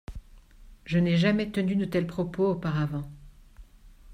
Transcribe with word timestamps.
Je 0.83 0.97
n'ai 0.97 1.15
jamais 1.15 1.51
tenu 1.51 1.75
de 1.75 1.85
tels 1.85 2.07
propos 2.07 2.49
auparavant. 2.49 3.03